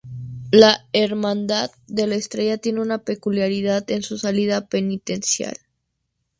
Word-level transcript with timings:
La 0.51 0.87
Hermandad 0.93 1.69
de 1.85 2.07
la 2.07 2.15
Estrella 2.15 2.57
tiene 2.57 2.81
una 2.81 3.03
peculiaridad 3.03 3.83
en 3.91 4.01
su 4.01 4.17
salida 4.17 4.65
penitencial. 4.65 5.55